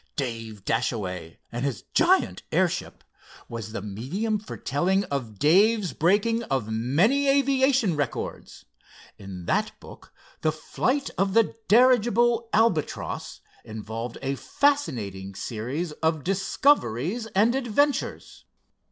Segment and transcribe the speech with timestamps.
[0.15, 3.03] "Dave Dashaway And His Giant Airship,"
[3.47, 8.65] was the medium for telling of Dave's breaking of many aviation records.
[9.19, 10.11] In that book
[10.41, 18.45] the flight of the dirigible Albatross, involved a fascinating series of discoveries and adventures.